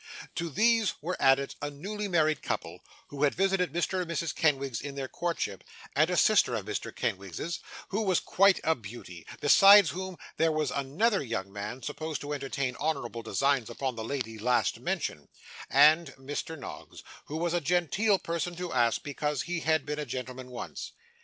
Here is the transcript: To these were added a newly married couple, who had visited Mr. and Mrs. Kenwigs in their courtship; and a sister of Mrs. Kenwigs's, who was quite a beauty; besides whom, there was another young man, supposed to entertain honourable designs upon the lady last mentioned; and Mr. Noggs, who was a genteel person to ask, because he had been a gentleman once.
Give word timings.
To 0.33 0.49
these 0.49 0.95
were 0.99 1.15
added 1.19 1.53
a 1.61 1.69
newly 1.69 2.07
married 2.07 2.41
couple, 2.41 2.79
who 3.09 3.21
had 3.21 3.35
visited 3.35 3.71
Mr. 3.71 4.01
and 4.01 4.09
Mrs. 4.09 4.33
Kenwigs 4.33 4.81
in 4.81 4.95
their 4.95 5.07
courtship; 5.07 5.63
and 5.95 6.09
a 6.09 6.17
sister 6.17 6.55
of 6.55 6.65
Mrs. 6.65 6.95
Kenwigs's, 6.95 7.59
who 7.89 8.01
was 8.01 8.19
quite 8.19 8.59
a 8.63 8.73
beauty; 8.73 9.27
besides 9.41 9.91
whom, 9.91 10.17
there 10.37 10.51
was 10.51 10.71
another 10.71 11.21
young 11.21 11.53
man, 11.53 11.83
supposed 11.83 12.19
to 12.21 12.33
entertain 12.33 12.75
honourable 12.77 13.21
designs 13.21 13.69
upon 13.69 13.95
the 13.95 14.03
lady 14.03 14.39
last 14.39 14.79
mentioned; 14.79 15.27
and 15.69 16.15
Mr. 16.15 16.57
Noggs, 16.57 17.03
who 17.25 17.37
was 17.37 17.53
a 17.53 17.61
genteel 17.61 18.17
person 18.17 18.55
to 18.55 18.73
ask, 18.73 19.03
because 19.03 19.43
he 19.43 19.59
had 19.59 19.85
been 19.85 19.99
a 19.99 20.05
gentleman 20.07 20.49
once. 20.49 20.93